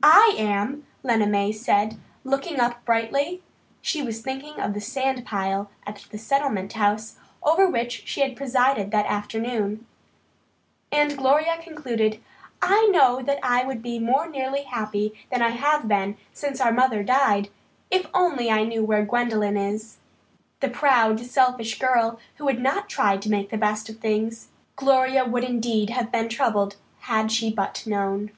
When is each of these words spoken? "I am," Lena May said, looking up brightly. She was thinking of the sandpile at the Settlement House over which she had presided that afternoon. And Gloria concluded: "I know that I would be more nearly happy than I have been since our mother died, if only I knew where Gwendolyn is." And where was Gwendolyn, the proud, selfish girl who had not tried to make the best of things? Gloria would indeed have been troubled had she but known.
"I 0.00 0.36
am," 0.38 0.86
Lena 1.02 1.26
May 1.26 1.50
said, 1.52 1.98
looking 2.22 2.60
up 2.60 2.84
brightly. 2.84 3.42
She 3.80 4.00
was 4.00 4.22
thinking 4.22 4.60
of 4.60 4.72
the 4.72 4.80
sandpile 4.80 5.68
at 5.84 6.06
the 6.10 6.18
Settlement 6.18 6.74
House 6.74 7.16
over 7.42 7.66
which 7.68 8.06
she 8.06 8.20
had 8.20 8.36
presided 8.36 8.90
that 8.90 9.06
afternoon. 9.06 9.84
And 10.92 11.16
Gloria 11.18 11.58
concluded: 11.60 12.22
"I 12.62 12.86
know 12.92 13.20
that 13.22 13.40
I 13.42 13.64
would 13.66 13.82
be 13.82 13.98
more 13.98 14.28
nearly 14.28 14.62
happy 14.62 15.14
than 15.30 15.42
I 15.42 15.50
have 15.50 15.88
been 15.88 16.16
since 16.32 16.60
our 16.60 16.72
mother 16.72 17.02
died, 17.02 17.48
if 17.90 18.06
only 18.14 18.50
I 18.50 18.62
knew 18.64 18.84
where 18.84 19.04
Gwendolyn 19.04 19.56
is." 19.56 19.98
And 20.62 20.70
where 20.70 20.70
was 20.70 20.78
Gwendolyn, 20.94 21.14
the 21.18 21.20
proud, 21.22 21.26
selfish 21.28 21.78
girl 21.78 22.18
who 22.36 22.46
had 22.46 22.60
not 22.60 22.88
tried 22.88 23.20
to 23.22 23.30
make 23.30 23.50
the 23.50 23.58
best 23.58 23.88
of 23.88 23.98
things? 23.98 24.48
Gloria 24.76 25.24
would 25.24 25.44
indeed 25.44 25.90
have 25.90 26.12
been 26.12 26.28
troubled 26.28 26.76
had 27.00 27.32
she 27.32 27.52
but 27.52 27.82
known. 27.86 28.30